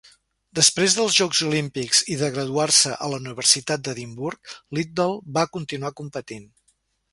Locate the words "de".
2.21-2.29